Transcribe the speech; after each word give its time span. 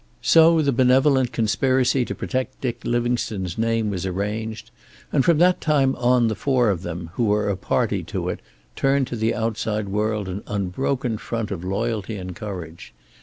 So 0.23 0.63
the 0.63 0.71
benevolent 0.71 1.31
conspiracy 1.31 2.05
to 2.05 2.15
protect 2.15 2.59
Dick 2.59 2.81
Livingstone's 2.83 3.55
name 3.55 3.91
was 3.91 4.03
arranged, 4.03 4.71
and 5.11 5.23
from 5.23 5.37
that 5.37 5.61
time 5.61 5.95
on 5.97 6.27
the 6.27 6.33
four 6.33 6.71
of 6.71 6.81
them 6.81 7.11
who 7.13 7.25
were 7.25 7.49
a 7.49 7.55
party 7.55 8.03
to 8.05 8.27
it 8.29 8.39
turned 8.75 9.05
to 9.09 9.15
the 9.15 9.35
outside 9.35 9.89
world 9.89 10.27
an 10.27 10.41
unbroken 10.47 11.19
front 11.19 11.51
of 11.51 11.63
loyalty 11.63 12.15
and 12.15 12.35
courage. 12.35 12.95